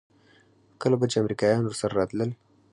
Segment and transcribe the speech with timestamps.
[0.81, 2.29] کله به چې امريکايان ورسره راتلل.